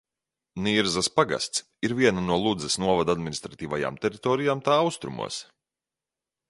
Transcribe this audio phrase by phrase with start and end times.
[0.67, 5.41] Nirzas pagasts ir viena no Ludzas novada administratīvajām teritorijām tā austrumos.